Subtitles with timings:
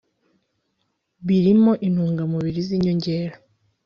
[1.25, 3.35] birimo intungamubiri z'inyongera